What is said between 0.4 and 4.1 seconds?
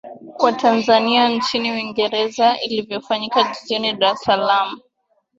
Tanzania nchini Uingereza iliyofanyika Jijini